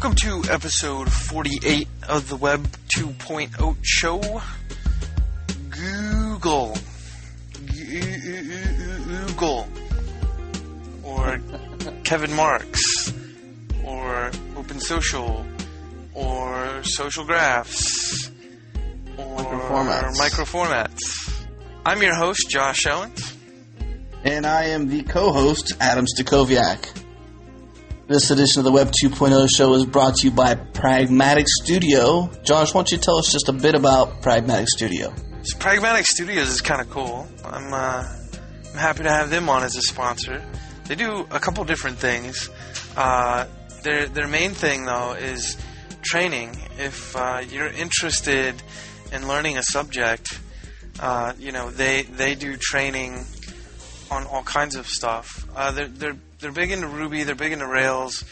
[0.00, 4.20] Welcome to episode 48 of the Web 2.0 show.
[5.70, 6.76] Google.
[9.26, 9.68] Google.
[11.02, 11.40] Or
[12.04, 13.12] Kevin Marks.
[13.84, 15.44] Or Open Social.
[16.14, 18.30] Or Social Graphs.
[19.16, 20.12] Or Microformats.
[20.16, 21.44] Microformats.
[21.84, 23.36] I'm your host, Josh Owens.
[24.22, 26.97] And I am the co-host, Adam Stacoviak.
[28.08, 32.30] This edition of the Web 2.0 show is brought to you by Pragmatic Studio.
[32.42, 35.12] Josh, why don't you tell us just a bit about Pragmatic Studio?
[35.42, 37.28] So Pragmatic Studios is kind of cool.
[37.44, 38.02] I'm uh,
[38.70, 40.42] I'm happy to have them on as a sponsor.
[40.86, 42.48] They do a couple different things.
[42.96, 43.46] Uh,
[43.82, 45.58] their their main thing though is
[46.00, 46.56] training.
[46.78, 48.54] If uh, you're interested
[49.12, 50.40] in learning a subject,
[50.98, 53.26] uh, you know they they do training
[54.10, 55.46] on all kinds of stuff.
[55.54, 57.24] Uh, they're they're they're big into Ruby.
[57.24, 58.24] They're big into Rails.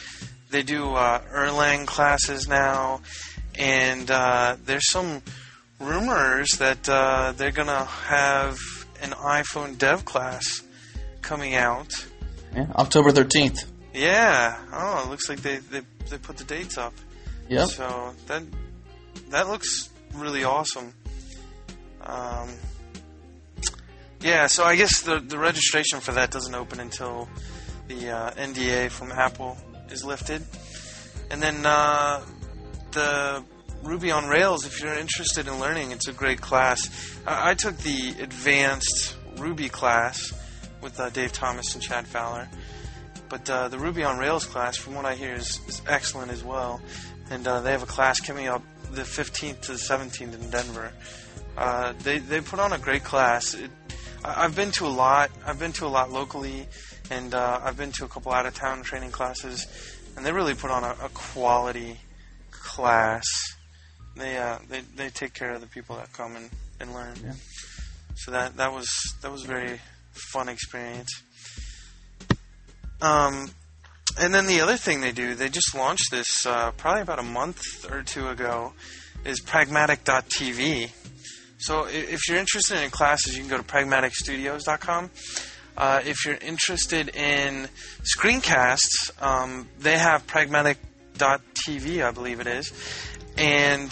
[0.51, 3.01] They do uh, Erlang classes now,
[3.59, 5.23] and uh, there's some
[5.81, 8.59] rumors that uh, they're gonna have
[9.03, 10.62] an iPhone dev class
[11.23, 11.93] coming out.
[12.55, 13.67] Yeah, October 13th.
[13.93, 14.57] Yeah.
[14.73, 16.95] Oh, it looks like they they, they put the dates up.
[17.49, 17.69] Yep.
[17.69, 18.43] So that
[19.31, 20.93] that looks really awesome.
[22.03, 22.51] Um,
[24.21, 27.29] yeah, so I guess the the registration for that doesn't open until
[27.89, 29.56] the uh, NDA from Apple
[29.91, 30.42] is lifted,
[31.31, 32.23] and then uh,
[32.93, 33.45] the
[33.83, 34.67] Ruby on Rails.
[34.67, 37.19] If you're interested in learning, it's a great class.
[37.27, 40.33] I, I took the advanced Ruby class
[40.83, 42.48] with uh, Dave Thomas and Chad Fowler.
[43.28, 46.45] But uh, the Ruby on Rails class, from what I hear, is, is excellent as
[46.45, 46.81] well.
[47.31, 48.62] And uh, they have a class coming up
[48.93, 50.93] the 15th to the 17th in Denver.
[51.56, 53.55] Uh, they they put on a great class.
[53.55, 53.71] It,
[54.25, 55.31] I've been to a lot.
[55.45, 56.67] I've been to a lot locally,
[57.11, 59.67] and uh, I've been to a couple out of town training classes,
[60.17, 61.99] and they really put on a, a quality
[62.50, 63.25] class.
[64.17, 66.50] They uh, they they take care of the people that come and,
[66.81, 67.17] and learn.
[67.22, 67.33] Yeah.
[68.17, 68.89] So that that was
[69.22, 69.81] that was a very
[70.33, 71.22] fun experience.
[73.00, 73.50] Um,
[74.19, 77.23] and then the other thing they do, they just launched this uh, probably about a
[77.23, 78.73] month or two ago,
[79.25, 80.91] is pragmatic.tv.
[81.59, 85.11] So if you're interested in classes, you can go to pragmaticstudios.com.
[85.76, 87.69] Uh, if you're interested in
[88.03, 92.72] screencasts, um, they have pragmatic.tv, I believe it is,
[93.37, 93.91] and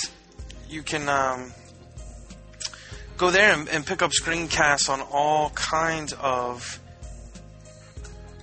[0.68, 1.52] you can um,
[3.16, 6.80] go there and, and pick up screencasts on all kinds of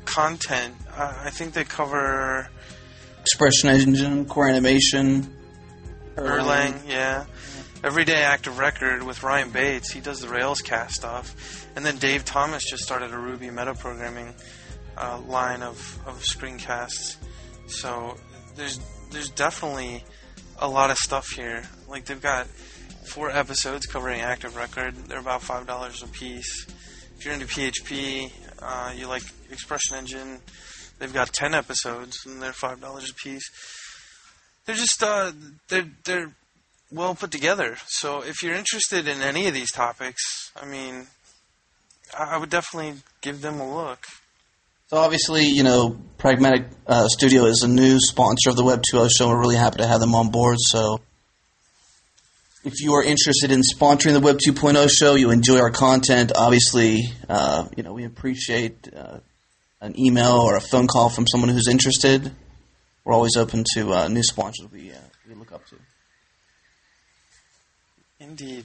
[0.06, 0.76] content.
[0.96, 2.50] Uh, I think they cover
[3.22, 5.36] Expression Engine, Core Animation,
[6.16, 7.26] Erlang, yeah.
[7.84, 9.92] Everyday Active Record with Ryan Bates.
[9.92, 11.68] He does the Rails cast stuff.
[11.76, 14.36] And then Dave Thomas just started a Ruby metaprogramming
[14.98, 17.18] uh, line of, of screencasts.
[17.66, 18.18] So
[18.56, 20.04] there's there's definitely
[20.60, 21.64] a lot of stuff here.
[21.88, 22.46] Like they've got
[23.08, 24.96] four episodes covering Active Record.
[25.08, 26.68] They're about five dollars a piece.
[27.18, 28.32] If you're into PHP,
[28.62, 30.40] uh, you like Expression Engine,
[31.00, 33.50] they've got ten episodes and they're five dollars a piece.
[34.66, 35.32] They're just uh,
[35.68, 36.32] they're they're
[36.92, 37.78] well put together.
[37.88, 41.08] So if you're interested in any of these topics, I mean,
[42.18, 44.06] I would definitely give them a look.
[44.90, 49.10] So obviously, you know, Pragmatic uh, Studio is a new sponsor of the Web 2.0
[49.10, 49.30] show.
[49.30, 50.58] We're really happy to have them on board.
[50.60, 51.00] So
[52.66, 57.04] if you are interested in sponsoring the Web 2.0 show, you enjoy our content, obviously,
[57.30, 59.20] uh, you know, we appreciate uh,
[59.80, 62.30] an email or a phone call from someone who's interested.
[63.06, 64.96] We're always open to uh, new sponsors we, uh,
[65.28, 65.76] we look up to.
[68.32, 68.64] Indeed.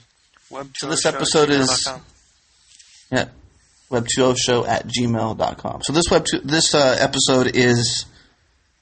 [0.49, 1.89] Web So this episode is-
[3.11, 3.25] Yeah,
[3.91, 5.83] web20 show at gmail.com.
[5.83, 8.07] So this web two, this uh, episode is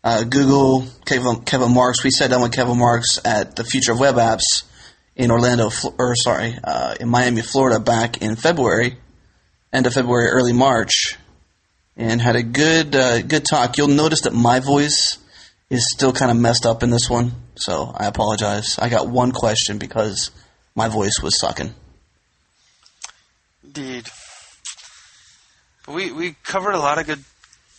[0.02, 2.04] uh, Google Kevin, Kevin Marks.
[2.04, 4.64] We sat down with Kevin Marks at the Future of Web Apps
[5.16, 8.98] in Orlando, or sorry, uh, in Miami, Florida, back in February,
[9.72, 11.16] end of February, early March,
[11.96, 13.78] and had a good uh, good talk.
[13.78, 15.16] You'll notice that my voice
[15.70, 18.78] is still kind of messed up in this one, so I apologize.
[18.78, 20.30] I got one question because
[20.74, 21.74] my voice was sucking.
[23.62, 24.08] Indeed.
[25.86, 27.24] We we covered a lot of good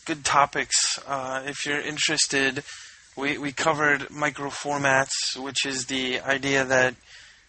[0.05, 0.99] good topics.
[1.07, 2.63] Uh, if you're interested,
[3.15, 6.95] we we covered micro formats, which is the idea that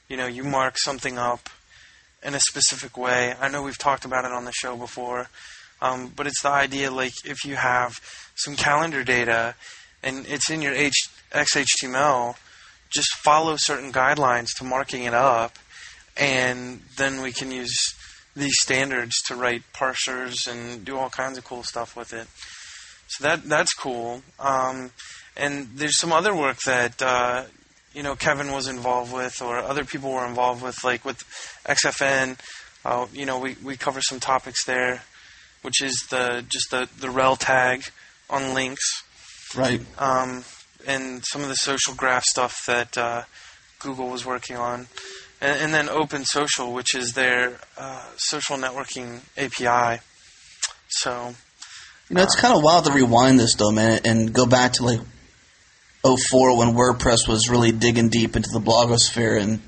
[0.08, 1.48] you know you mark something up
[2.22, 3.34] in a specific way.
[3.40, 5.28] I know we've talked about it on the show before,
[5.82, 8.00] um, but it's the idea like if you have
[8.34, 9.54] some calendar data
[10.02, 12.36] and it's in your H- XHTML,
[12.90, 15.58] just follow certain guidelines to marking it up,
[16.16, 17.76] and then we can use
[18.34, 22.28] these standards to write parsers and do all kinds of cool stuff with it.
[23.08, 24.22] So that that's cool.
[24.38, 24.90] Um,
[25.36, 27.44] and there's some other work that uh,
[27.92, 31.18] you know Kevin was involved with, or other people were involved with, like with
[31.66, 32.38] XFN.
[32.84, 35.02] Uh, you know, we, we cover some topics there,
[35.62, 37.84] which is the just the the rel tag
[38.28, 39.02] on links,
[39.56, 39.80] right?
[39.98, 40.44] Um,
[40.86, 43.22] and some of the social graph stuff that uh,
[43.78, 44.86] Google was working on,
[45.40, 50.00] and, and, then Open Social, which is their uh, social networking API.
[50.88, 51.34] So,
[52.08, 54.84] you know, it's kind of wild to rewind this though, man, and go back to
[54.84, 55.00] like
[56.02, 59.60] 04 when WordPress was really digging deep into the blogosphere and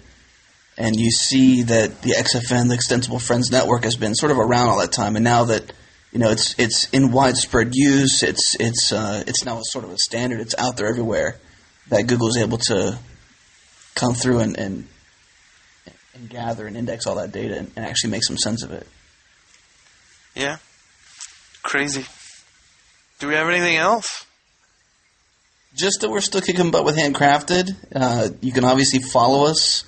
[0.78, 4.68] and you see that the XFN, the Extensible Friends Network, has been sort of around
[4.68, 5.72] all that time, and now that
[6.12, 9.99] you know it's it's in widespread use, it's it's uh, it's now sort of a
[9.99, 10.40] standard.
[10.40, 11.37] It's out there everywhere.
[11.88, 12.99] That Google is able to
[13.94, 14.88] come through and, and
[16.14, 18.87] and gather and index all that data and, and actually make some sense of it.
[20.34, 20.58] Yeah,
[21.62, 22.05] crazy.
[23.19, 24.25] Do we have anything else?
[25.75, 27.70] Just that we're still kicking butt with Handcrafted.
[27.94, 29.84] Uh, you can obviously follow us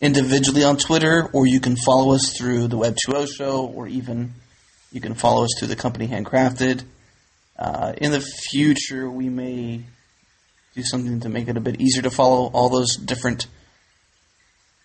[0.00, 4.34] individually on Twitter, or you can follow us through the Web 2.0 show, or even
[4.92, 6.84] you can follow us through the company Handcrafted.
[7.58, 9.82] Uh, in the future, we may
[10.74, 13.46] do something to make it a bit easier to follow all those different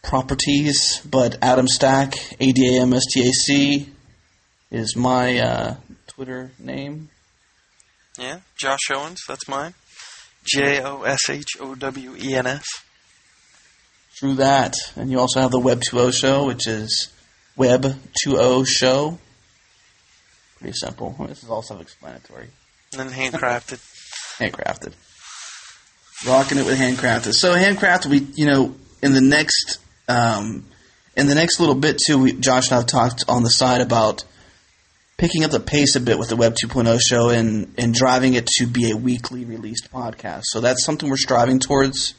[0.03, 1.01] properties.
[1.09, 3.89] But Adam Stack, A D A M S T A C,
[4.71, 5.75] is my uh,
[6.07, 7.09] Twitter name.
[8.17, 9.73] Yeah, Josh Owens, that's mine.
[10.43, 12.65] J O S H O W E N S.
[14.19, 14.73] Through that.
[14.95, 17.09] And you also have the Web 2.0 show, which is
[17.55, 17.83] Web
[18.25, 19.19] 2.0 show.
[20.59, 21.15] Pretty simple.
[21.27, 22.47] This is all self explanatory.
[22.93, 23.79] And then handcrafted.
[24.39, 24.93] handcrafted.
[26.27, 27.33] Rocking it with handcrafted.
[27.33, 30.65] So handcrafted, we you know in the next um,
[31.15, 33.81] in the next little bit too, we, Josh and I have talked on the side
[33.81, 34.23] about
[35.17, 38.45] picking up the pace a bit with the Web 2.0 show and, and driving it
[38.45, 40.43] to be a weekly released podcast.
[40.43, 42.13] So that's something we're striving towards.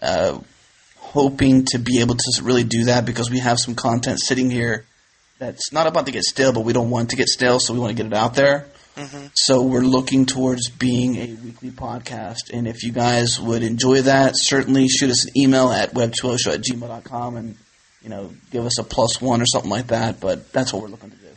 [0.00, 0.40] Uh,
[0.96, 4.84] hoping to be able to really do that because we have some content sitting here
[5.38, 7.80] that's not about to get stale, but we don't want to get stale, so we
[7.80, 8.66] want to get it out there.
[8.96, 9.26] Mm-hmm.
[9.34, 12.52] So we're looking towards being a weekly podcast.
[12.52, 16.62] And if you guys would enjoy that, certainly shoot us an email at web2oshow at
[16.62, 17.56] gmail.com and,
[18.02, 20.18] you know, give us a plus one or something like that.
[20.18, 21.28] But that's what we're looking to do.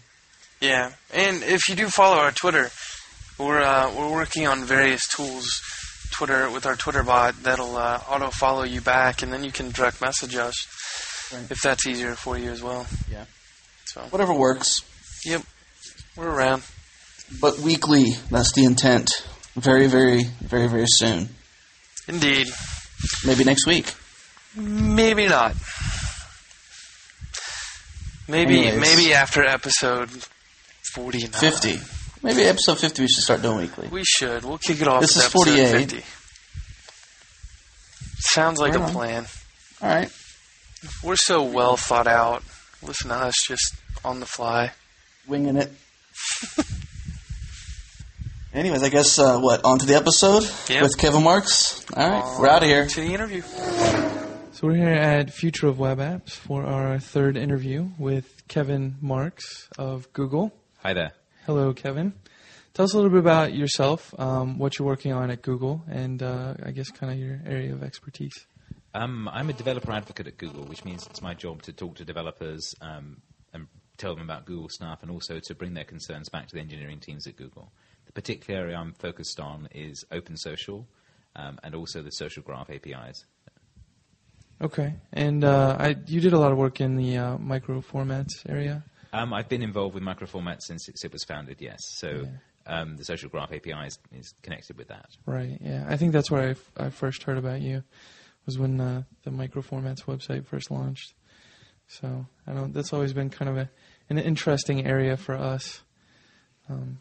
[0.60, 2.70] Yeah, and if you do follow our Twitter,
[3.40, 5.60] we're uh, we're working on various tools,
[6.12, 9.72] Twitter with our Twitter bot that'll uh, auto follow you back, and then you can
[9.72, 11.50] direct message us right.
[11.50, 12.86] if that's easier for you as well.
[13.12, 13.26] Yeah.
[13.94, 14.82] So whatever works.
[15.26, 15.42] Yep,
[16.16, 16.64] we're around.
[17.42, 19.10] But weekly, that's the intent.
[19.56, 21.28] Very, very, very, very soon.
[22.08, 22.48] Indeed.
[23.26, 23.94] Maybe next week.
[24.56, 25.56] Maybe not.
[28.28, 28.80] Maybe Anyways.
[28.80, 30.10] maybe after episode
[30.94, 31.32] 49.
[31.32, 31.80] 50.
[32.24, 33.90] Maybe episode 50 we should start doing weekly.
[33.90, 34.46] We should.
[34.46, 35.92] We'll kick it off This is 48.
[35.92, 36.04] 50.
[38.20, 39.26] Sounds like a plan.
[39.82, 40.10] All right.
[41.04, 42.44] We're so well thought out.
[42.84, 44.72] Listen to us just on the fly.
[45.28, 45.72] Winging it.
[48.54, 50.82] Anyways, I guess, uh, what, on to the episode yep.
[50.82, 51.86] with Kevin Marks?
[51.96, 52.88] All right, we're out of here.
[52.88, 53.44] To the interview.
[53.44, 59.70] So we're here at Future of Web Apps for our third interview with Kevin Marks
[59.78, 60.52] of Google.
[60.80, 61.14] Hi there.
[61.46, 62.14] Hello, Kevin.
[62.74, 66.22] Tell us a little bit about yourself, um, what you're working on at Google, and
[66.22, 68.46] uh, I guess kind of your area of expertise.
[68.94, 72.06] Um, I'm a developer advocate at Google, which means it's my job to talk to
[72.06, 73.22] developers um,
[73.54, 73.68] and
[73.98, 77.00] tell them about Google stuff and also to bring their concerns back to the engineering
[77.00, 77.72] teams at Google.
[78.06, 80.88] The particular area I'm focused on is open social
[81.36, 83.26] um, and also the social graph APIs.
[84.62, 88.48] Okay, and uh, I, you did a lot of work in the uh, micro formats
[88.48, 88.84] area.
[89.14, 91.62] Um, I've been involved with microformat since it was founded.
[91.62, 92.28] Yes, so
[92.68, 92.82] yeah.
[92.82, 95.08] um, the Social Graph API is, is, connected with that.
[95.26, 95.58] Right.
[95.62, 97.84] Yeah, I think that's where I, f- I first heard about you
[98.46, 101.14] was when uh, the microformats website first launched.
[101.88, 103.70] So I know that's always been kind of a,
[104.10, 105.82] an interesting area for us.
[106.70, 107.00] Um,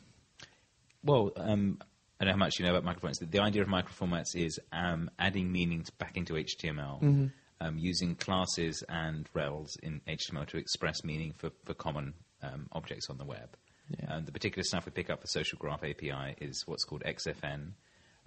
[1.05, 1.79] well, um,
[2.21, 3.31] I don't know how much you know about microformats.
[3.31, 7.03] The idea of microformats is um, adding meaning back into HTML.
[7.03, 7.27] Mm-hmm
[7.61, 13.09] um, using classes and rels in HTML to express meaning for, for common um, objects
[13.11, 13.57] on the web.
[13.99, 14.17] Yeah.
[14.17, 17.73] Um, the particular stuff we pick up for Social Graph API is what's called XFN,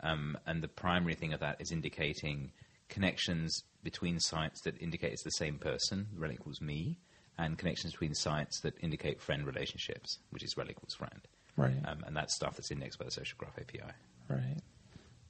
[0.01, 2.51] um, and the primary thing of that is indicating
[2.89, 6.97] connections between sites that indicate it's the same person, rel equals me,
[7.37, 11.21] and connections between sites that indicate friend relationships, which is rel equals friend.
[11.55, 11.75] Right.
[11.85, 13.91] Um, and that's stuff that's indexed by the Social Graph API.
[14.29, 14.57] Right.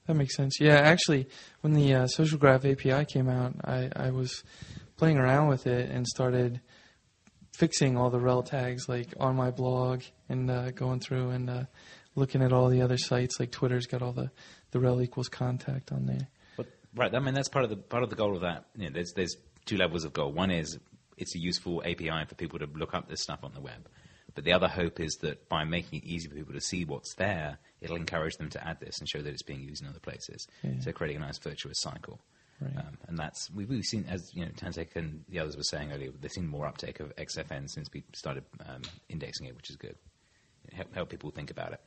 [0.08, 0.60] That makes sense.
[0.60, 1.28] Yeah, actually,
[1.62, 4.44] when the uh, Social Graph API came out, I, I was
[4.98, 6.62] playing around with it and started
[7.54, 11.64] fixing all the rel tags like on my blog and uh, going through and uh,
[12.16, 13.40] looking at all the other sites.
[13.40, 14.32] Like Twitter's got all the
[14.72, 16.28] the rel equals contact on there.
[16.96, 18.66] Right, I mean that's part of the part of the goal of that.
[18.76, 19.36] You know, there's there's
[19.66, 20.32] two levels of goal.
[20.32, 20.78] One is
[21.18, 23.88] it's a useful API for people to look up this stuff on the web.
[24.36, 27.14] But the other hope is that by making it easy for people to see what's
[27.16, 30.00] there, it'll encourage them to add this and show that it's being used in other
[30.00, 30.48] places.
[30.64, 30.72] Yeah.
[30.80, 32.20] So creating a nice virtuous cycle.
[32.60, 32.78] Right.
[32.78, 35.92] Um, and that's we've, we've seen, as you know, Tantek and the others were saying
[35.92, 39.76] earlier, they've seen more uptake of XFN since we started um, indexing it, which is
[39.76, 39.96] good.
[40.72, 41.82] Help, help people think about it.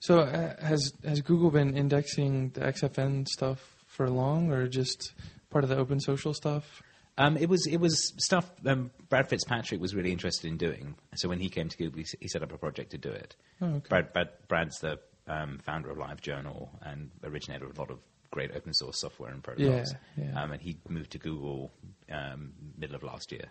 [0.00, 5.12] So uh, has has Google been indexing the XFN stuff for long, or just
[5.50, 6.82] part of the open social stuff?
[7.16, 10.96] Um, it was it was stuff um, Brad Fitzpatrick was really interested in doing.
[11.14, 13.36] So when he came to Google, he, set up a project to do it.
[13.60, 13.88] Oh, okay.
[13.88, 14.98] Brad, Brad, Brad's the
[15.28, 17.98] um, founder of LiveJournal and originator of a lot of
[18.32, 19.94] great open source software and protocols.
[20.16, 20.42] Yeah, yeah.
[20.42, 21.70] Um, and he moved to Google
[22.10, 23.46] um, middle of last year,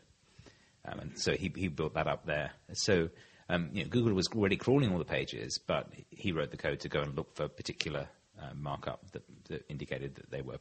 [0.86, 2.52] um, and so he he built that up there.
[2.74, 3.10] So.
[3.50, 6.80] Um, you know, Google was already crawling all the pages, but he wrote the code
[6.80, 8.08] to go and look for particular
[8.44, 10.58] uh, markup that, that indicated that they were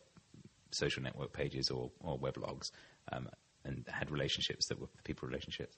[0.70, 2.70] social network pages or, or weblogs
[3.12, 3.28] um,
[3.64, 5.76] and had relationships that were people relationships.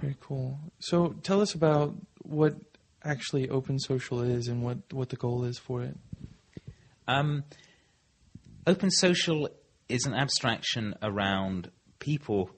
[0.00, 0.58] Very cool.
[0.78, 2.54] So tell us about what
[3.02, 5.96] actually open social is and what, what the goal is for it.
[7.08, 7.44] Um,
[8.66, 9.48] open social
[9.88, 12.50] is an abstraction around people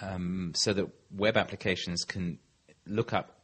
[0.00, 2.38] um, so that web applications can
[2.86, 3.41] look up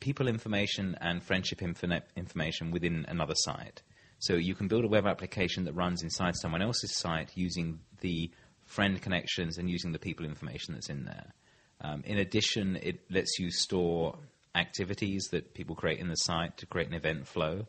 [0.00, 3.82] people information and friendship info- information within another site.
[4.18, 8.30] So you can build a web application that runs inside someone else's site using the
[8.64, 11.32] friend connections and using the people information that's in there.
[11.80, 14.18] Um, in addition, it lets you store
[14.54, 17.66] activities that people create in the site to create an event flow,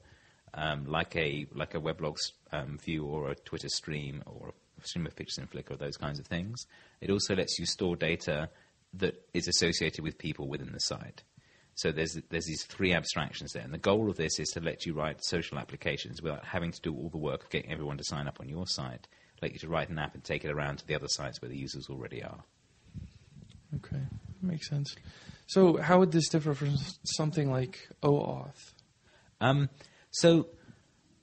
[0.54, 5.06] um, like a like a weblogs um, view or a Twitter stream or a stream
[5.06, 6.66] of pictures in Flickr, or those kinds of things.
[7.00, 8.50] It also lets you store data
[8.96, 11.24] that is associated with people within the site.
[11.76, 14.86] So there's there's these three abstractions there, and the goal of this is to let
[14.86, 18.04] you write social applications without having to do all the work of getting everyone to
[18.04, 19.08] sign up on your site.
[19.42, 21.50] Let you to write an app and take it around to the other sites where
[21.50, 22.44] the users already are.
[23.78, 24.04] Okay,
[24.42, 24.96] makes sense.
[25.48, 28.74] So how would this differ from something like OAuth?
[29.40, 29.70] Um,
[30.12, 30.48] so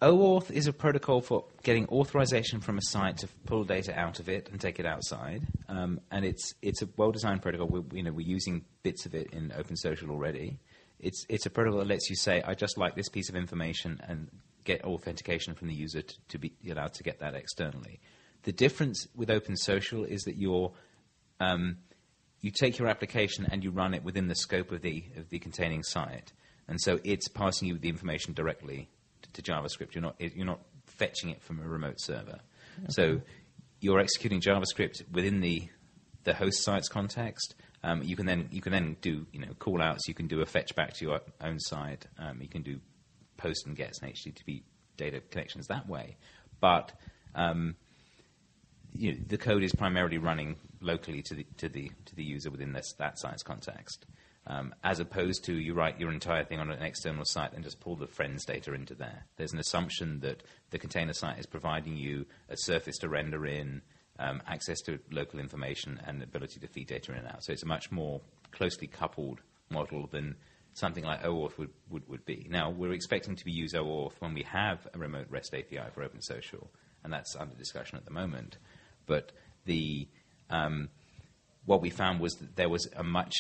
[0.00, 4.28] OAuth is a protocol for getting authorization from a site to pull data out of
[4.28, 7.66] it and take it outside, um, and it's it's a well-designed protocol.
[7.66, 10.60] We're, you know, we're using bits of it in OpenSocial already.
[11.00, 14.00] It's it's a protocol that lets you say, "I just like this piece of information,"
[14.06, 14.28] and
[14.62, 17.98] get authentication from the user to, to be allowed to get that externally.
[18.44, 20.72] The difference with OpenSocial is that you're
[21.40, 21.78] um,
[22.40, 25.40] you take your application and you run it within the scope of the of the
[25.40, 26.32] containing site,
[26.68, 28.88] and so it's passing you the information directly
[29.34, 29.94] to, JavaScript.
[29.94, 32.40] You're not you're not fetching it from a remote server.
[32.90, 33.20] So
[33.80, 35.68] you're executing JavaScript within the
[36.24, 37.54] the host site's context.
[37.82, 40.08] Um, you can then you can then do you know call outs.
[40.08, 42.06] You can do a fetch back to your own site.
[42.18, 42.80] Um, you can do
[43.36, 44.62] post and gets and HTTP
[44.96, 46.16] data connections that way,
[46.60, 46.92] but
[47.34, 47.76] um,
[48.92, 52.50] you know, the code is primarily running locally to the to the to the user
[52.50, 54.06] within this, that site's context,
[54.48, 57.80] um, as opposed to you write your entire thing on an external site and just
[57.80, 59.26] pull the friends data into there.
[59.36, 63.82] There's an assumption that the container site is providing you a surface to render in,
[64.18, 67.44] um, access to local information, and the ability to feed data in and out.
[67.44, 70.34] So it's a much more closely coupled model than
[70.72, 72.46] something like OAuth would, would, would be.
[72.48, 76.08] Now, we're expecting to be use OAuth when we have a remote REST API for
[76.08, 76.68] OpenSocial,
[77.04, 78.56] and that's under discussion at the moment.
[79.06, 79.32] But
[79.66, 80.08] the
[80.48, 80.88] um,
[81.66, 83.34] what we found was that there was a much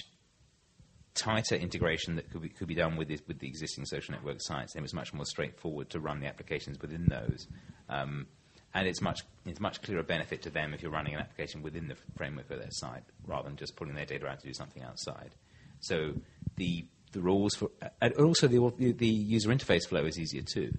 [1.18, 4.38] tighter integration that could be, could be done with, this, with the existing social network
[4.40, 4.76] sites.
[4.76, 7.46] It was much more straightforward to run the applications within those.
[7.88, 8.26] Um,
[8.74, 11.88] and it's much, it's much clearer benefit to them if you're running an application within
[11.88, 14.82] the framework of their site rather than just pulling their data out to do something
[14.82, 15.34] outside.
[15.80, 16.14] So
[16.56, 17.70] the, the rules for,
[18.00, 20.72] and also the, the user interface flow is easier too.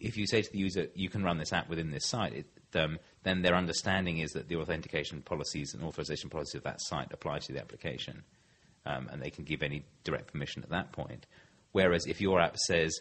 [0.00, 2.46] If you say to the user, you can run this app within this site, it,
[2.74, 7.12] um, then their understanding is that the authentication policies and authorization policies of that site
[7.12, 8.24] apply to the application
[8.88, 11.26] um, and they can give any direct permission at that point.
[11.72, 12.98] Whereas if your app says,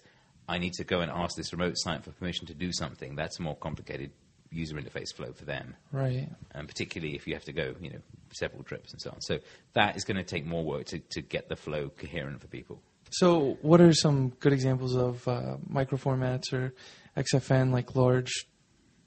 [0.47, 3.39] I need to go and ask this remote site for permission to do something, that's
[3.39, 4.11] a more complicated
[4.51, 5.75] user interface flow for them.
[5.91, 6.29] Right.
[6.51, 7.99] And particularly if you have to go, you know,
[8.33, 9.21] several trips and so on.
[9.21, 9.39] So
[9.73, 12.81] that is going to take more work to, to get the flow coherent for people.
[13.09, 16.73] So, what are some good examples of uh, microformats or
[17.15, 18.29] XFN, like large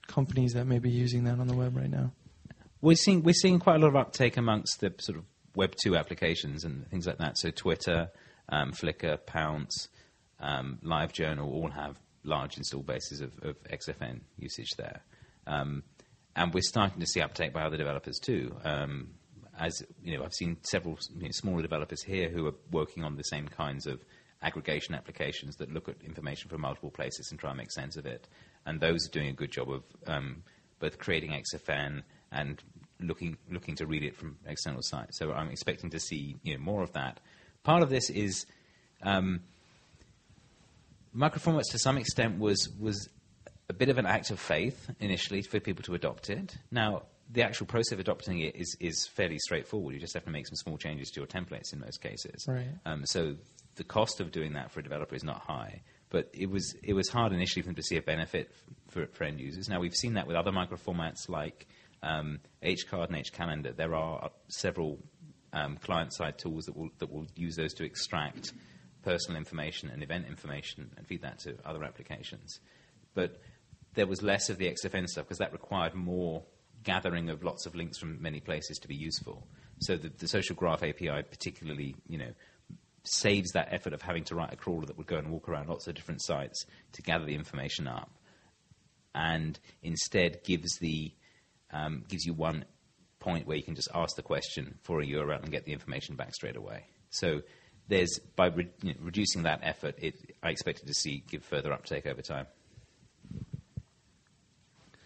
[0.06, 2.10] companies that may be using that on the web right now?
[2.80, 5.96] We're seeing we're seeing quite a lot of uptake amongst the sort of Web two
[5.96, 7.38] applications and things like that.
[7.38, 8.10] So Twitter,
[8.48, 9.88] um, Flickr, Pownce,
[10.38, 15.02] um, LiveJournal all have large install bases of, of XFN usage there,
[15.46, 15.82] um,
[16.36, 18.54] and we're starting to see uptake by other developers too.
[18.64, 19.14] Um,
[19.58, 23.16] as you know, I've seen several you know, smaller developers here who are working on
[23.16, 24.00] the same kinds of
[24.42, 28.06] aggregation applications that look at information from multiple places and try and make sense of
[28.06, 28.26] it.
[28.64, 30.42] And those are doing a good job of um,
[30.78, 32.02] both creating XFN
[32.32, 32.62] and
[33.02, 35.18] looking looking to read it from external sites.
[35.18, 37.20] So I'm expecting to see you know, more of that.
[37.62, 38.46] Part of this is
[39.02, 39.40] um,
[41.16, 43.08] microformats to some extent was was
[43.68, 46.56] a bit of an act of faith initially for people to adopt it.
[46.70, 47.02] Now
[47.32, 49.94] the actual process of adopting it is, is fairly straightforward.
[49.94, 52.44] You just have to make some small changes to your templates in most cases.
[52.48, 52.66] Right.
[52.84, 53.36] Um, so
[53.76, 56.94] the cost of doing that for a developer is not high, but it was it
[56.94, 58.52] was hard initially for them to see a benefit
[58.88, 59.68] for, for end users.
[59.68, 61.66] Now we've seen that with other microformats like
[62.02, 63.76] um, HCard and HCalendar.
[63.76, 64.98] There are several
[65.52, 68.52] um, client-side tools that will that will use those to extract
[69.02, 72.60] personal information and event information and feed that to other applications.
[73.14, 73.40] But
[73.94, 76.44] there was less of the XFN stuff because that required more
[76.82, 79.46] gathering of lots of links from many places to be useful.
[79.80, 82.32] So the, the, social graph API particularly, you know,
[83.04, 85.68] saves that effort of having to write a crawler that would go and walk around
[85.68, 88.10] lots of different sites to gather the information up,
[89.14, 91.12] and instead gives the
[91.72, 92.64] um, gives you one
[93.18, 96.16] point where you can just ask the question for a URL and get the information
[96.16, 96.86] back straight away.
[97.10, 97.42] So
[97.88, 101.72] there's by re- you know, reducing that effort, it, I expected to see give further
[101.72, 102.46] uptake over time.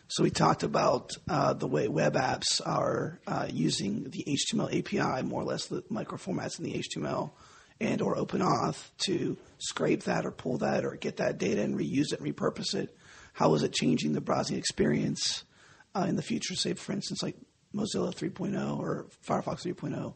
[0.09, 5.27] So we talked about uh, the way web apps are uh, using the HTML API,
[5.27, 7.33] more or less the microformats in the HTML
[7.81, 12.13] and or OpenAuth to scrape that or pull that or get that data and reuse
[12.13, 12.97] it and repurpose it.
[13.33, 15.43] How is it changing the browsing experience
[15.95, 17.37] uh, in the future, say, for instance, like
[17.75, 20.15] Mozilla 3.0 or Firefox 3.0?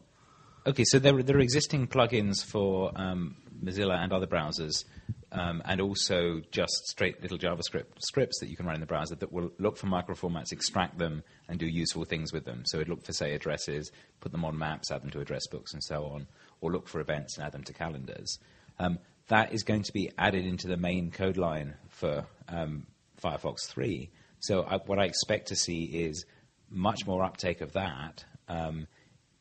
[0.67, 4.83] Okay, so there, there are existing plugins for um, Mozilla and other browsers,
[5.31, 9.15] um, and also just straight little JavaScript scripts that you can run in the browser
[9.15, 12.63] that will look for microformats, extract them, and do useful things with them.
[12.65, 15.73] So it look for, say, addresses, put them on maps, add them to address books,
[15.73, 16.27] and so on,
[16.61, 18.37] or look for events and add them to calendars.
[18.79, 22.87] Um, that is going to be added into the main code line for um,
[23.21, 24.09] Firefox 3.
[24.39, 26.25] So I, what I expect to see is
[26.69, 28.87] much more uptake of that um,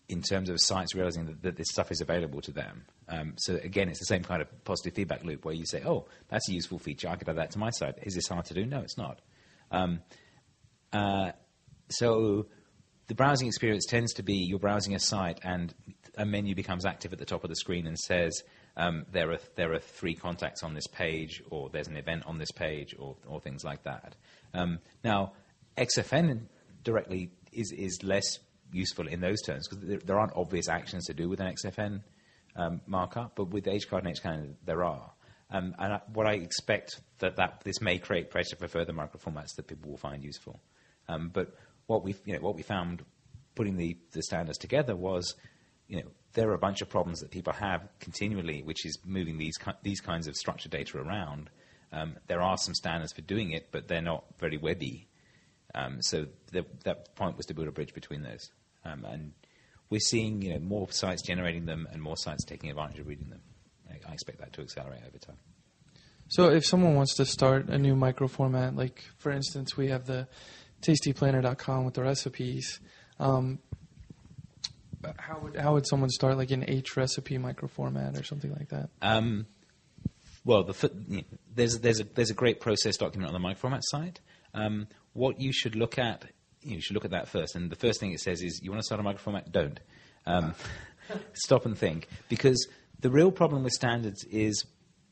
[0.08, 2.84] in terms of sites realizing that, that, this stuff is available to them.
[3.08, 6.06] Um, so again, it's the same kind of positive feedback loop where you say, "Oh,
[6.28, 7.08] that's a useful feature.
[7.08, 7.98] I could add that to my site.
[8.02, 8.64] Is this hard to do?
[8.66, 9.20] No, it's not."
[9.70, 10.00] Um,
[10.92, 11.32] uh,
[11.90, 12.46] so
[13.08, 15.74] the browsing experience tends to be you're browsing a site and
[16.16, 18.42] a menu becomes active at the top of the screen and says
[18.78, 22.38] um, there are there are three contacts on this page, or there's an event on
[22.38, 24.14] this page, or or things like that.
[24.54, 25.32] Um, now,
[25.76, 26.46] XFN
[26.84, 28.38] directly is is less
[28.72, 32.02] useful in those terms because there, there, aren't obvious actions to do with an XFN
[32.54, 35.10] um, markup, but with HCard and HCalendar there are.
[35.50, 39.56] Um, and I, what I expect that, that this may create pressure for further microformats
[39.56, 40.60] that people will find useful.
[41.08, 41.54] Um, but
[41.86, 43.04] what we you know, what we found
[43.54, 45.34] putting the, the standards together was,
[45.88, 49.38] you know, there are a bunch of problems that people have continually, which is moving
[49.38, 51.50] these these kinds of structured data around.
[51.90, 55.08] Um, there are some standards for doing it, but they're not very webby.
[55.74, 58.50] Um, so the, that point was to build a bridge between those.
[58.84, 59.32] Um, and
[59.90, 63.30] we're seeing you know, more sites generating them and more sites taking advantage of reading
[63.30, 63.40] them.
[63.90, 65.38] I, I expect that to accelerate over time.
[66.28, 70.06] So if someone wants to start a new micro format, like for instance, we have
[70.06, 70.28] the
[70.82, 72.80] tastyplanner.com with the recipes.
[73.18, 73.60] Um,
[75.18, 78.90] how would how would someone start like an H recipe microformat or something like that?
[79.02, 79.46] Um,
[80.44, 84.20] well, the, you there's there's a there's a great process document on the microformat site.
[84.54, 86.24] Um, what you should look at
[86.62, 87.56] you should look at that first.
[87.56, 89.50] And the first thing it says is, you want to start a microformat?
[89.50, 89.80] Don't.
[90.26, 90.54] Um,
[91.32, 92.08] stop and think.
[92.28, 92.68] Because
[93.00, 94.64] the real problem with standards is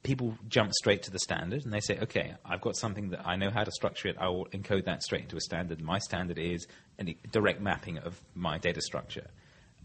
[0.03, 3.37] people jump straight to the standard and they say, okay, I've got something that I
[3.37, 4.16] know how to structure it.
[4.18, 5.81] I will encode that straight into a standard.
[5.81, 6.66] My standard is
[6.99, 9.29] a direct mapping of my data structure.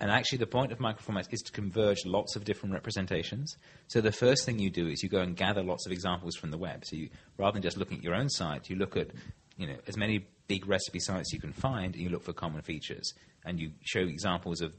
[0.02, 3.56] And actually, the point of microformats is to converge lots of different representations.
[3.88, 6.50] So the first thing you do is you go and gather lots of examples from
[6.50, 6.84] the web.
[6.86, 9.12] So you, rather than just looking at your own site, you look at
[9.58, 12.64] you know as many big recipe sites you can find, and you look for common
[12.64, 13.14] features,
[13.46, 14.74] and you show examples of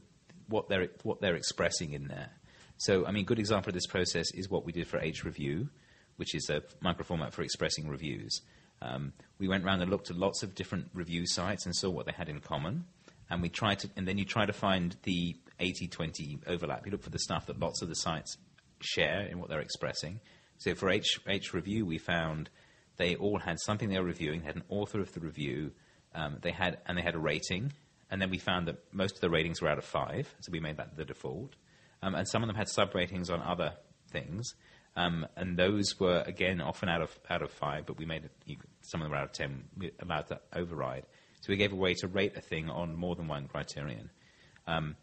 [0.48, 2.30] what they're what they're expressing in there.
[2.78, 5.68] So, I mean, good example of this process is what we did for H Review,
[6.16, 8.40] which is a microformat for expressing reviews.
[8.80, 12.06] Um, we went around and looked at lots of different review sites and saw what
[12.06, 12.86] they had in common,
[13.30, 16.84] and we tried to, and then you try to find the 80-20 overlap.
[16.86, 18.36] You look for the stuff that lots of the sites
[18.80, 20.20] share in what they're expressing.
[20.58, 22.50] So for H, H Review, we found
[22.96, 24.40] they all had something they were reviewing.
[24.40, 25.72] They had an author of the review.
[26.14, 27.72] Um, they had and they had a rating.
[28.10, 30.60] And then we found that most of the ratings were out of five, so we
[30.60, 31.56] made that the default.
[32.02, 33.72] Um, and some of them had sub ratings on other
[34.10, 34.54] things.
[34.94, 38.32] Um, and those were again often out of out of five, but we made it,
[38.44, 39.64] you, some of them were out of ten.
[39.76, 41.06] We allowed that override,
[41.42, 44.08] so we gave a way to rate a thing on more than one criterion.
[44.66, 44.96] Um,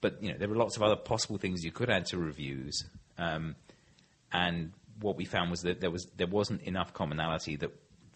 [0.00, 2.82] but you know there were lots of other possible things you could add to reviews,
[3.18, 3.54] um,
[4.32, 7.70] and what we found was that there was there wasn't enough commonality that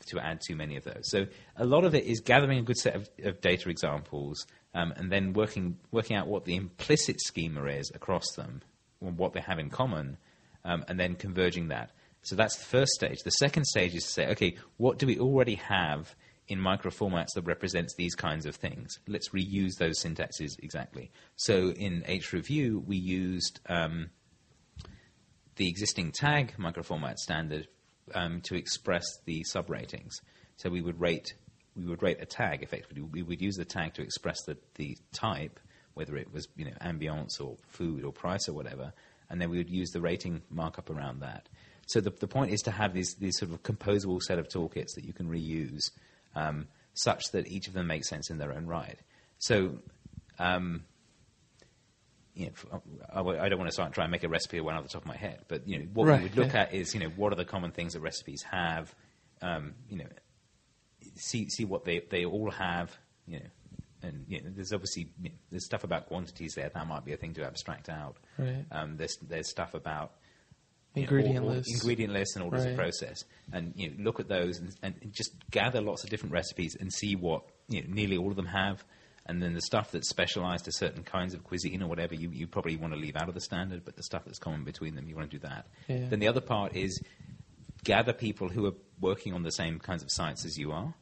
[0.06, 1.10] to add too many of those.
[1.10, 4.92] So a lot of it is gathering a good set of, of data examples um,
[4.96, 8.62] and then working working out what the implicit schema is across them,
[9.00, 10.18] what they have in common,
[10.64, 11.90] um, and then converging that.
[12.22, 13.18] So that's the first stage.
[13.24, 16.14] The second stage is to say, okay, what do we already have
[16.48, 18.98] in microformats that represents these kinds of things?
[19.06, 21.10] Let's reuse those syntaxes exactly.
[21.36, 24.10] So in hreview, we used um,
[25.56, 27.68] the existing tag microformat standard
[28.14, 30.12] um, to express the subratings.
[30.56, 31.34] So we would rate
[31.74, 33.02] we would rate a tag effectively.
[33.02, 35.60] We would use the tag to express the, the type,
[35.92, 38.92] whether it was you know ambience or food or price or whatever,
[39.28, 41.48] and then we would use the rating markup around that.
[41.86, 44.94] So the, the point is to have these, these sort of composable set of toolkits
[44.96, 45.90] that you can reuse,
[46.36, 48.98] um, such that each of them makes sense in their own right.
[49.38, 49.78] So
[50.38, 50.84] um,
[52.36, 54.90] you know, I don't want to start trying to make a recipe one off the
[54.90, 56.62] top of my head, but you know, what right, we would look yeah.
[56.62, 58.94] at is, you know, what are the common things that recipes have?
[59.40, 60.06] Um, you know,
[61.14, 62.94] see see what they they all have.
[63.26, 63.46] You know,
[64.02, 67.14] and you know, there's obviously you know, there's stuff about quantities there that might be
[67.14, 68.16] a thing to abstract out.
[68.36, 68.66] Right.
[68.70, 70.12] Um, there's there's stuff about
[70.96, 72.70] ingredient lists, ingredient lists, and orders right.
[72.70, 76.32] of process, and you know, look at those and, and, just gather lots of different
[76.32, 78.84] recipes and see what you know, nearly all of them have
[79.26, 82.46] and then the stuff that's specialized to certain kinds of cuisine or whatever, you, you
[82.46, 85.08] probably want to leave out of the standard, but the stuff that's common between them,
[85.08, 85.66] you want to do that.
[85.88, 86.06] Yeah.
[86.08, 87.00] Then the other part is
[87.82, 90.94] gather people who are working on the same kinds of sites as you are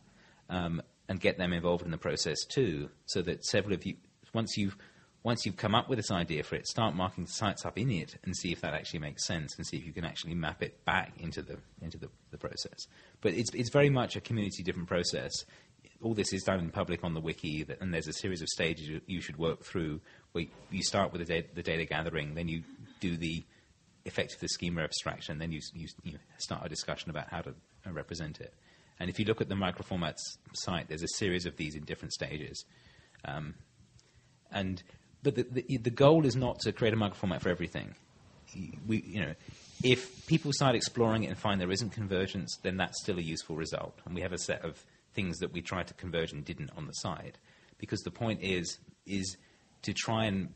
[0.48, 3.96] um, and get them involved in the process too, so that several of you,
[4.33, 4.76] once you've
[5.24, 8.16] once you've come up with this idea for it, start marking sites up in it
[8.24, 10.84] and see if that actually makes sense and see if you can actually map it
[10.84, 12.87] back into the into the, the process.
[13.20, 15.44] But it's it's very much a community driven process
[16.04, 19.00] all this is done in public on the wiki, and there's a series of stages
[19.06, 20.00] you, should work through.
[20.32, 22.62] Where you start with the data, the data gathering, then you
[23.00, 23.44] do the
[24.04, 27.54] effect of the schema abstraction, then you, you, you, start a discussion about how to
[27.87, 28.52] uh, represent it.
[29.00, 30.18] And if you look at the microformats
[30.52, 32.64] site, there's a series of these in different stages.
[33.24, 33.54] Um,
[34.52, 34.82] and
[35.24, 37.96] but the, the, the goal is not to create a microformat for everything.
[38.87, 39.34] We, you know,
[39.82, 43.56] if people start exploring it and find there isn't convergence, then that's still a useful
[43.56, 43.98] result.
[44.04, 44.84] And we have a set of
[45.14, 47.38] things that we tried to converge and didn't on the side.
[47.78, 49.37] Because the point is is
[49.82, 50.50] to try and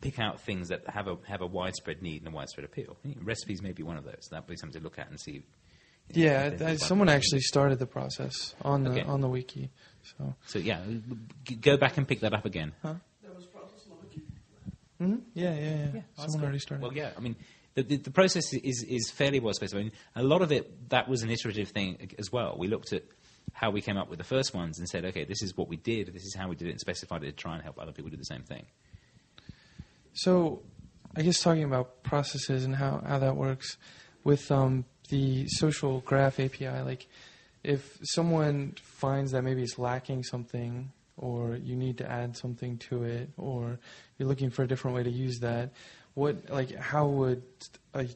[0.00, 2.96] pick out things that have a have a widespread need and a widespread appeal.
[3.22, 4.28] Recipes may be one of those.
[4.30, 5.42] That'd be something to look at and see.
[6.12, 9.02] You know, yeah, I, someone actually started the process on the okay.
[9.02, 9.70] on the wiki.
[10.02, 10.80] So so yeah,
[11.60, 12.72] go back and pick that up again.
[12.82, 12.94] Huh?
[15.00, 15.16] Mm-hmm.
[15.34, 15.86] Yeah, yeah, yeah.
[15.94, 16.82] yeah someone already started.
[16.82, 17.10] Well, yeah.
[17.16, 17.36] I mean,
[17.74, 19.80] the, the, the, process is is fairly well specified.
[19.80, 22.56] I mean, a lot of it that was an iterative thing as well.
[22.58, 23.02] We looked at
[23.52, 25.76] how we came up with the first ones and said, okay, this is what we
[25.76, 27.92] did, this is how we did it, and specified it to try and help other
[27.92, 28.66] people do the same thing.
[30.12, 30.62] So,
[31.16, 33.76] I guess talking about processes and how, how that works
[34.24, 37.06] with um, the social graph API, like
[37.64, 43.04] if someone finds that maybe it's lacking something or you need to add something to
[43.04, 43.78] it or
[44.18, 45.72] you're looking for a different way to use that,
[46.14, 47.42] what like how would
[47.94, 48.06] a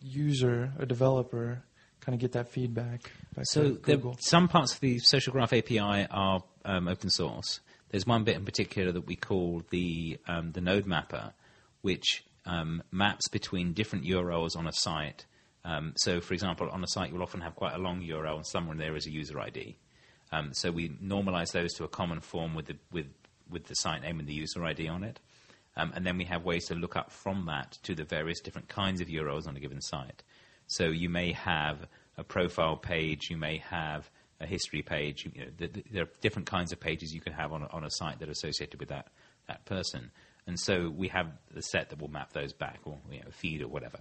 [0.00, 1.62] user, a developer,
[2.00, 3.10] kind of get that feedback?
[3.42, 3.78] so
[4.18, 7.60] some parts of the Social Graph API are um, open source.
[7.90, 11.32] There's one bit in particular that we call the um, the node mapper,
[11.82, 15.26] which um, maps between different URLs on a site.
[15.64, 18.46] Um, so, for example, on a site you'll often have quite a long URL, and
[18.46, 19.76] somewhere in there is a user ID.
[20.32, 23.06] Um, so we normalize those to a common form with the with
[23.50, 25.20] with the site name and the user ID on it.
[25.76, 28.68] Um, and then we have ways to look up from that to the various different
[28.68, 30.22] kinds of URLs on a given site.
[30.66, 31.86] So you may have
[32.16, 34.10] a profile page, you may have
[34.40, 35.24] a history page.
[35.32, 37.66] You know, the, the, there are different kinds of pages you can have on a,
[37.68, 39.08] on a site that are associated with that,
[39.46, 40.10] that person.
[40.46, 43.62] And so we have the set that will map those back, or you know, feed
[43.62, 44.00] or whatever.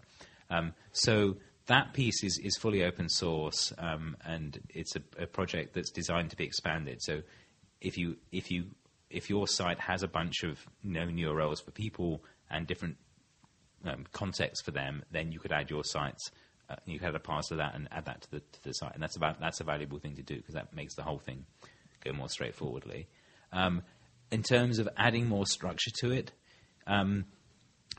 [0.50, 1.36] Um, so
[1.68, 6.32] that piece is, is fully open source, um, and it's a, a, project that's designed
[6.32, 7.02] to be expanded.
[7.02, 7.22] So
[7.82, 8.68] if you if you
[9.10, 12.98] if your site has a bunch of known URLs for people and different
[13.86, 16.32] um, contexts for them, then you could add your sites
[16.70, 18.94] uh, you add a pass of that and add that to the, to the site.
[18.94, 21.46] And that's, about, that's a valuable thing to do because that makes the whole thing
[22.04, 23.08] go more straightforwardly.
[23.54, 23.84] Um,
[24.32, 26.34] in terms of adding more structure to it,
[26.86, 27.26] um,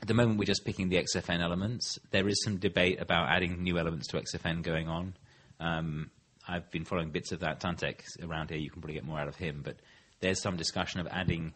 [0.01, 1.99] at the moment we're just picking the XFN elements.
[2.11, 5.13] There is some debate about adding new elements to XFN going on.
[5.59, 6.11] Um,
[6.47, 7.59] I've been following bits of that.
[7.59, 9.75] Tantek around here, you can probably get more out of him, but
[10.19, 11.53] there's some discussion of adding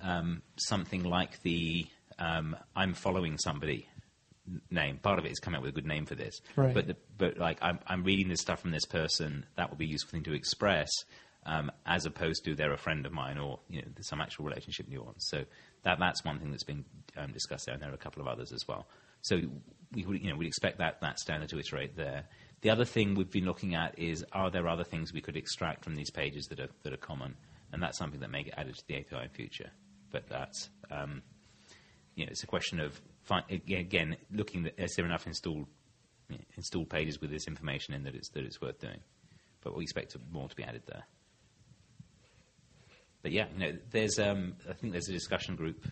[0.00, 1.86] um, something like the
[2.18, 3.88] um, I'm following somebody
[4.70, 4.98] name.
[4.98, 6.40] Part of it is coming up with a good name for this.
[6.56, 6.74] Right.
[6.74, 9.46] But the, but like I'm I'm reading this stuff from this person.
[9.56, 10.88] That would be a useful thing to express.
[11.46, 14.88] Um, as opposed to they're a friend of mine or you know, some actual relationship
[14.88, 15.28] nuance.
[15.28, 15.44] So
[15.82, 16.84] that that's one thing that's been
[17.16, 18.86] um, discussed there, and there are a couple of others as well.
[19.22, 19.40] So
[19.92, 22.24] we would, you know, we'd expect that, that standard to iterate there.
[22.60, 25.84] The other thing we've been looking at is are there other things we could extract
[25.84, 27.36] from these pages that are, that are common?
[27.72, 29.70] And that's something that may get added to the API in future.
[30.10, 31.22] But that's, um,
[32.14, 33.00] you know, it's a question of,
[33.50, 35.66] again, looking at is there enough installed,
[36.56, 39.00] installed pages with this information in that it's, that it's worth doing.
[39.62, 41.04] But we expect more to be added there.
[43.22, 43.46] But yeah,
[43.90, 45.84] there's, um, I think there's a discussion group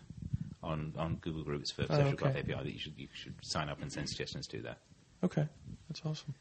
[0.63, 2.15] on, on Google Groups for Oh, Social okay.
[2.15, 4.77] Graph API that you should, you should sign up and send suggestions to that.
[5.23, 5.47] Okay,
[5.89, 6.33] that's awesome.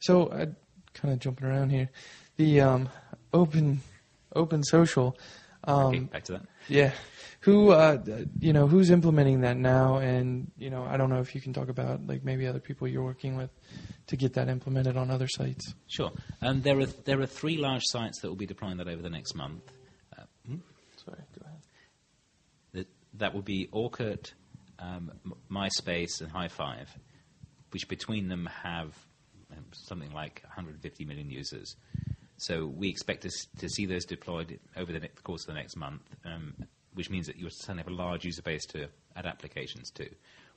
[0.00, 0.46] So, uh,
[0.94, 1.88] kind of jumping around here,
[2.36, 2.88] the um,
[3.32, 3.80] open
[4.34, 5.16] open social.
[5.64, 6.42] Um, okay, back to that.
[6.68, 6.92] Yeah,
[7.40, 7.98] who uh,
[8.38, 11.52] you know who's implementing that now, and you know I don't know if you can
[11.52, 13.50] talk about like maybe other people you're working with
[14.06, 15.74] to get that implemented on other sites.
[15.86, 16.12] Sure.
[16.42, 19.10] Um, there are there are three large sites that will be deploying that over the
[19.10, 19.62] next month.
[20.16, 20.56] Uh, hmm?
[21.04, 21.60] Sorry, go ahead.
[22.72, 24.32] that that would be Orkut,
[24.78, 25.12] um,
[25.50, 26.86] MySpace, and hi5,
[27.70, 28.94] which between them have
[29.56, 31.76] um, something like 150 million users.
[32.40, 35.60] So we expect to, to see those deployed over the, ne- the course of the
[35.60, 36.54] next month, um,
[36.94, 40.08] which means that you'll suddenly have a large user base to add applications to.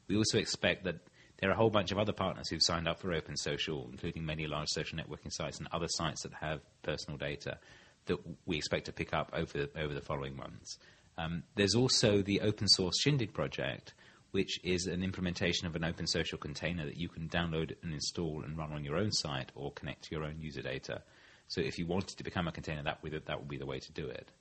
[0.07, 0.99] We also expect that
[1.39, 4.25] there are a whole bunch of other partners who've signed up for Open Social, including
[4.25, 7.57] many large social networking sites and other sites that have personal data
[8.05, 10.77] that we expect to pick up over over the following months.
[11.17, 13.93] Um, there's also the open source Shindig project,
[14.31, 18.41] which is an implementation of an open social container that you can download and install
[18.43, 21.01] and run on your own site or connect to your own user data.
[21.47, 23.79] So if you wanted to become a container, that would that would be the way
[23.79, 24.31] to do it.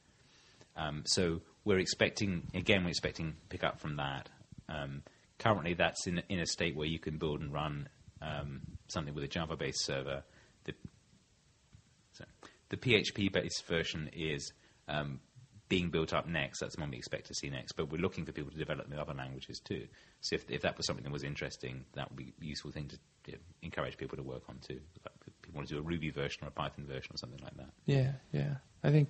[0.76, 4.28] Um, so we're expecting again, we're expecting pick up from that.
[4.68, 5.02] Um,
[5.38, 7.88] currently, that's in in a state where you can build and run
[8.22, 10.22] um, something with a Java-based server.
[10.64, 10.74] The,
[12.12, 12.24] so
[12.68, 14.52] the PHP-based version is
[14.88, 15.20] um,
[15.68, 16.60] being built up next.
[16.60, 17.72] That's the one we expect to see next.
[17.72, 19.86] But we're looking for people to develop in other languages too.
[20.20, 22.88] So if, if that was something that was interesting, that would be a useful thing
[22.88, 24.80] to you know, encourage people to work on too.
[25.04, 25.14] Like
[25.52, 27.70] people want to do a Ruby version or a Python version or something like that.
[27.84, 28.54] Yeah, yeah.
[28.82, 29.08] I think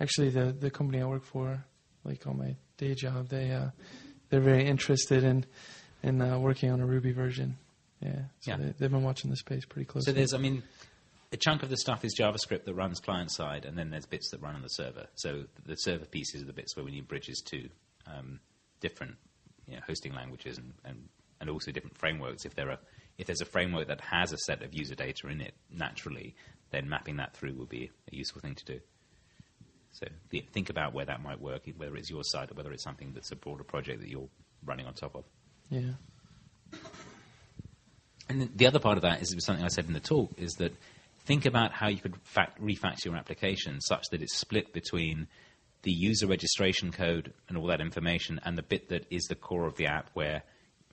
[0.00, 1.64] actually the the company I work for,
[2.04, 3.70] like on my day job, they uh,
[4.30, 5.44] they're very interested in
[6.02, 7.56] in uh, working on a Ruby version.
[8.00, 8.56] Yeah, so Yeah.
[8.56, 10.12] They, they've been watching the space pretty closely.
[10.12, 10.64] So there's, I mean,
[11.30, 14.30] a chunk of the stuff is JavaScript that runs client side, and then there's bits
[14.30, 15.06] that run on the server.
[15.14, 17.68] So the server pieces are the bits where we need bridges to
[18.06, 18.40] um,
[18.80, 19.14] different
[19.68, 21.08] you know, hosting languages and, and,
[21.40, 22.44] and also different frameworks.
[22.44, 22.78] If there are
[23.18, 26.34] if there's a framework that has a set of user data in it naturally,
[26.70, 28.80] then mapping that through would be a useful thing to do.
[29.92, 30.06] So
[30.52, 33.30] think about where that might work, whether it's your side or whether it's something that's
[33.30, 34.28] a broader project that you're
[34.64, 35.24] running on top of.
[35.68, 35.92] yeah,
[38.28, 40.72] And the other part of that is something I said in the talk is that
[41.26, 45.28] think about how you could fact, refactor your application such that it's split between
[45.82, 49.66] the user registration code and all that information and the bit that is the core
[49.66, 50.42] of the app where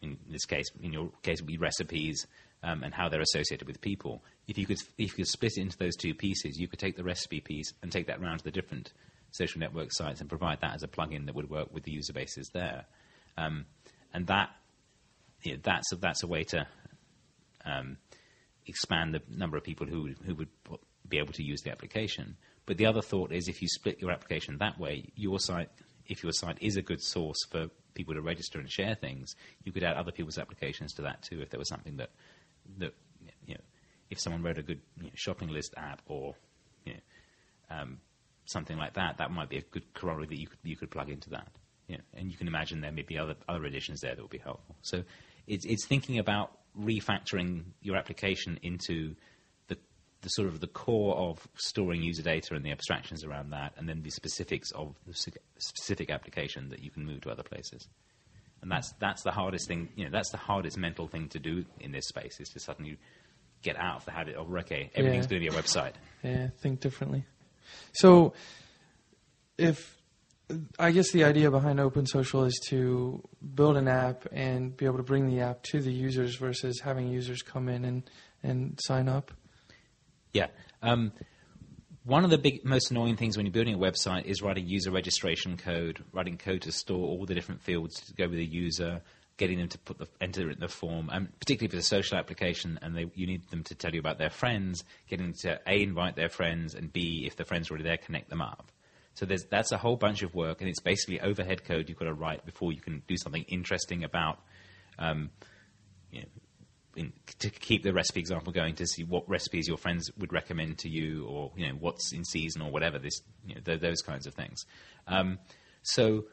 [0.01, 2.27] in this case in your case would be recipes
[2.63, 5.61] um, and how they're associated with people if you could if you could split it
[5.61, 8.43] into those two pieces you could take the recipe piece and take that around to
[8.43, 8.93] the different
[9.31, 12.13] social network sites and provide that as a plugin that would work with the user
[12.13, 12.85] bases there
[13.37, 13.65] um,
[14.13, 14.49] and that
[15.43, 16.67] you know, that's a, that's a way to
[17.65, 17.97] um,
[18.65, 20.49] expand the number of people who who would
[21.07, 22.37] be able to use the application.
[22.65, 25.69] But the other thought is if you split your application that way, your site,
[26.05, 29.71] if your site is a good source for people to register and share things, you
[29.71, 31.41] could add other people's applications to that too.
[31.41, 32.11] If there was something that
[32.77, 32.93] that
[33.45, 33.61] you know,
[34.09, 36.35] if someone wrote a good you know, shopping list app or
[36.85, 36.99] you know,
[37.75, 37.97] um,
[38.45, 41.09] something like that, that might be a good corollary that you could you could plug
[41.09, 41.47] into that.
[41.87, 44.31] You know, and you can imagine there may be other other additions there that would
[44.31, 44.75] be helpful.
[44.81, 45.03] So
[45.47, 49.15] it's it's thinking about refactoring your application into
[50.21, 53.87] the sort of the core of storing user data and the abstractions around that, and
[53.87, 55.13] then the specifics of the
[55.57, 57.87] specific application that you can move to other places.
[58.61, 59.89] And that's that's the hardest thing.
[59.95, 62.97] You know, that's the hardest mental thing to do in this space is to suddenly
[63.61, 65.29] get out of the habit of okay, everything's Yeah.
[65.29, 65.93] going to be a website.
[66.23, 66.47] yeah.
[66.61, 67.23] Think differently.
[67.93, 68.33] So,
[69.57, 69.97] if
[70.79, 73.21] I guess the idea behind Open Social is to
[73.55, 77.07] build an app and be able to bring the app to the users versus having
[77.07, 78.09] users come in and
[78.43, 79.31] and sign up.
[80.33, 80.47] Yeah.
[80.81, 81.11] Um,
[82.03, 84.91] one of the big, most annoying things when you're building a website is writing user
[84.91, 89.01] registration code, writing code to store all the different fields to go with the user,
[89.37, 91.89] getting them to put the, enter it in the form, and particularly if it's a
[91.89, 95.59] social application and they, you need them to tell you about their friends, getting to
[95.67, 98.71] A, invite their friends, and B, if the friends are already there, connect them up.
[99.13, 102.13] So that's a whole bunch of work, and it's basically overhead code you've got to
[102.13, 104.39] write before you can do something interesting about
[104.97, 105.29] um,
[106.11, 106.27] you know,
[106.95, 110.79] in, to keep the recipe example going to see what recipes your friends would recommend
[110.79, 112.99] to you, or you know what's in season or whatever.
[112.99, 114.65] This you know, th- those kinds of things.
[115.07, 115.39] Um,
[115.83, 116.25] so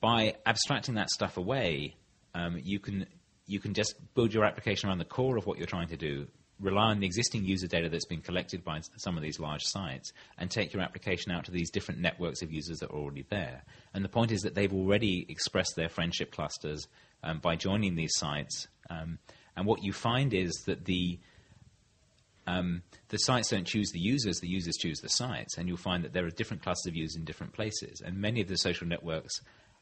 [0.00, 1.96] by abstracting that stuff away,
[2.34, 3.06] um, you can
[3.46, 6.26] you can just build your application around the core of what you're trying to do,
[6.58, 10.12] rely on the existing user data that's been collected by some of these large sites,
[10.38, 13.62] and take your application out to these different networks of users that are already there.
[13.94, 16.88] And the point is that they've already expressed their friendship clusters
[17.22, 18.68] um, by joining these sites.
[18.90, 19.18] Um,
[19.56, 21.18] and what you find is that the
[22.46, 26.04] um, the sites don't choose the users, the users choose the sites, and you'll find
[26.04, 28.02] that there are different clusters of users in different places.
[28.04, 29.40] And many of the social networks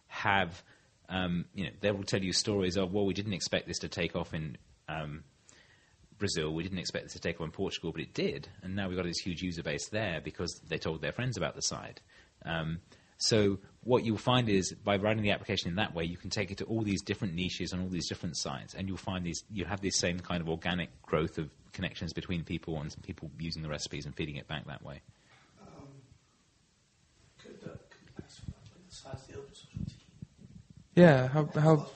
[0.09, 0.63] have,
[1.09, 3.89] um, you know, they will tell you stories of, well, we didn't expect this to
[3.89, 5.25] take off in um,
[6.19, 8.89] Brazil, we didn't expect this to take off in Portugal, but it did, and now
[8.89, 12.01] we've got this huge user base there because they told their friends about the site.
[13.21, 16.51] So what you'll find is by running the application in that way, you can take
[16.51, 19.45] it to all these different niches on all these different sites, and you'll find these.
[19.51, 23.63] You have this same kind of organic growth of connections between people and people using
[23.63, 25.01] the recipes and feeding it back that way.
[25.63, 25.85] Um,
[27.39, 28.01] could, uh, could
[30.97, 31.87] yeah, how how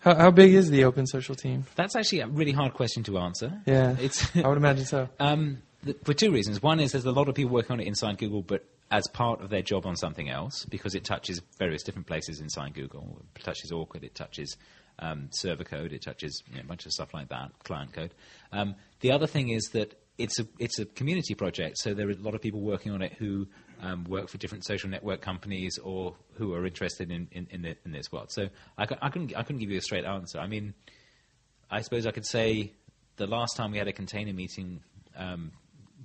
[0.00, 1.64] how, how big is the open social team?
[1.76, 3.60] That's actually a really hard question to answer.
[3.66, 4.34] Yeah, it's.
[4.36, 5.08] I would imagine so.
[5.20, 6.62] Um, the, for two reasons.
[6.62, 9.40] One is there's a lot of people working on it inside Google, but as part
[9.40, 13.22] of their job on something else because it touches various different places inside Google.
[13.34, 14.56] It touches Orkut, it touches
[14.98, 18.12] um, server code, it touches you know, a bunch of stuff like that, client code.
[18.52, 22.12] Um, the other thing is that it's a it's a community project, so there are
[22.12, 23.48] a lot of people working on it who
[23.80, 27.76] um, work for different social network companies or who are interested in in, in, the,
[27.86, 28.30] in this world.
[28.30, 30.38] So I, I, couldn't I couldn't give you a straight answer.
[30.38, 30.74] I mean,
[31.70, 32.74] I suppose I could say
[33.16, 34.82] the last time we had a container meeting
[35.16, 35.52] um,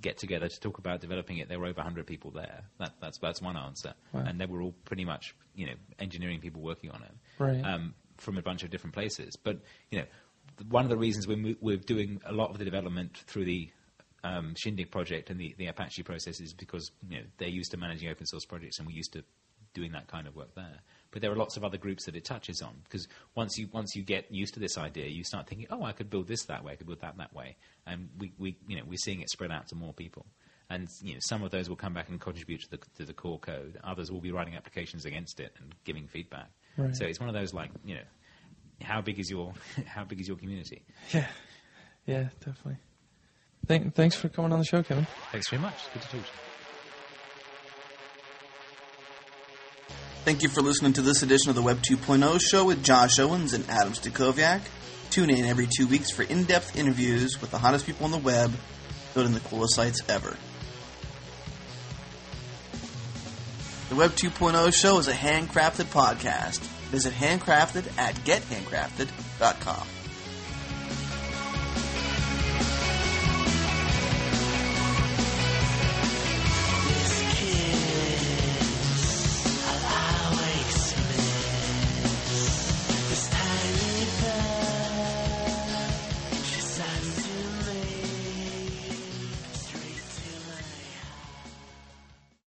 [0.00, 2.62] get together to talk about developing it, there were over 100 people there.
[2.78, 4.24] That, that's that's one answer, wow.
[4.26, 7.64] and they were all pretty much you know engineering people working on it right.
[7.64, 9.36] um, from a bunch of different places.
[9.36, 9.58] But
[9.90, 10.04] you know,
[10.68, 13.70] one of the reasons we're we're doing a lot of the development through the
[14.24, 17.76] um, Shindig project and the, the Apache process is because you know they're used to
[17.76, 19.24] managing open source projects, and we're used to
[19.74, 20.80] doing that kind of work there.
[21.10, 23.94] But there are lots of other groups that it touches on because once you once
[23.96, 26.64] you get used to this idea, you start thinking, oh, I could build this that
[26.64, 29.30] way, I could build that that way, and we, we you know we're seeing it
[29.30, 30.26] spread out to more people.
[30.70, 33.14] And you know, some of those will come back and contribute to the, to the
[33.14, 33.78] core code.
[33.84, 36.50] Others will be writing applications against it and giving feedback.
[36.76, 36.94] Right.
[36.94, 38.02] So it's one of those like you know,
[38.82, 39.54] how big is your
[39.86, 40.84] how big is your community?
[41.12, 41.26] Yeah,
[42.06, 42.78] yeah, definitely.
[43.66, 45.06] Thank, thanks for coming on the show, Kevin.
[45.30, 45.92] Thanks very much.
[45.92, 46.57] Good to talk to you.
[50.28, 53.54] Thank you for listening to this edition of the Web 2.0 show with Josh Owens
[53.54, 54.60] and Adam Stacoviak.
[55.08, 58.18] Tune in every two weeks for in depth interviews with the hottest people on the
[58.18, 58.52] web,
[59.14, 60.36] building the coolest sites ever.
[63.88, 66.58] The Web 2.0 show is a handcrafted podcast.
[66.90, 69.97] Visit handcrafted at gethandcrafted.com.